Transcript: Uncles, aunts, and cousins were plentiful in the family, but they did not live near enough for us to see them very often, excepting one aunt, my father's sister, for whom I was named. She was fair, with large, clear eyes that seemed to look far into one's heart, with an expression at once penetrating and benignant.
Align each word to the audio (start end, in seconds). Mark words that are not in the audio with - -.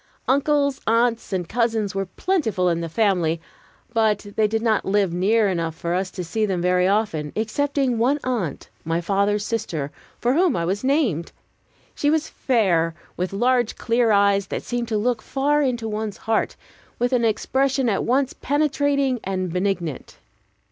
Uncles, 0.27 0.81
aunts, 0.87 1.31
and 1.31 1.47
cousins 1.47 1.93
were 1.93 2.07
plentiful 2.07 2.69
in 2.69 2.81
the 2.81 2.89
family, 2.89 3.39
but 3.93 4.25
they 4.35 4.47
did 4.47 4.63
not 4.63 4.83
live 4.83 5.13
near 5.13 5.47
enough 5.47 5.75
for 5.75 5.93
us 5.93 6.09
to 6.09 6.23
see 6.23 6.43
them 6.43 6.59
very 6.59 6.87
often, 6.87 7.31
excepting 7.35 7.99
one 7.99 8.17
aunt, 8.23 8.67
my 8.83 8.99
father's 8.99 9.45
sister, 9.45 9.91
for 10.17 10.33
whom 10.33 10.55
I 10.55 10.65
was 10.65 10.83
named. 10.83 11.31
She 11.93 12.09
was 12.09 12.29
fair, 12.29 12.95
with 13.15 13.31
large, 13.31 13.75
clear 13.75 14.11
eyes 14.11 14.47
that 14.47 14.63
seemed 14.63 14.87
to 14.87 14.97
look 14.97 15.21
far 15.21 15.61
into 15.61 15.87
one's 15.87 16.17
heart, 16.17 16.55
with 16.97 17.13
an 17.13 17.23
expression 17.23 17.87
at 17.87 18.03
once 18.03 18.33
penetrating 18.33 19.19
and 19.23 19.53
benignant. 19.53 20.17